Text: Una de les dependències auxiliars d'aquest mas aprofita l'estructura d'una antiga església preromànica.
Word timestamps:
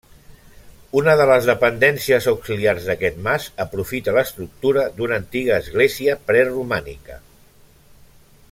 Una 1.01 1.13
de 1.19 1.27
les 1.31 1.49
dependències 1.49 2.29
auxiliars 2.31 2.87
d'aquest 2.91 3.21
mas 3.27 3.47
aprofita 3.67 4.17
l'estructura 4.17 4.89
d'una 4.97 5.23
antiga 5.25 5.63
església 5.65 6.21
preromànica. 6.31 7.23